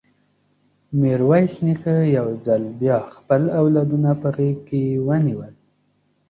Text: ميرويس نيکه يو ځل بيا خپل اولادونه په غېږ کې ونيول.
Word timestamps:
ميرويس 0.99 1.55
نيکه 1.65 1.95
يو 2.17 2.27
ځل 2.45 2.63
بيا 2.79 2.97
خپل 3.15 3.41
اولادونه 3.59 4.11
په 4.21 4.27
غېږ 4.35 4.57
کې 4.67 4.81
ونيول. 5.07 5.53